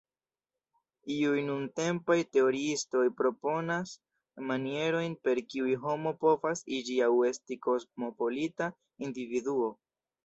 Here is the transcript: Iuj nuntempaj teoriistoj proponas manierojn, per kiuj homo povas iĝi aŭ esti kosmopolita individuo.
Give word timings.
Iuj 1.15 1.41
nuntempaj 1.49 2.15
teoriistoj 2.37 3.03
proponas 3.19 3.93
manierojn, 4.53 5.13
per 5.29 5.43
kiuj 5.53 5.77
homo 5.87 6.17
povas 6.25 6.67
iĝi 6.79 6.99
aŭ 7.11 7.15
esti 7.33 7.59
kosmopolita 7.69 8.75
individuo. 9.09 9.75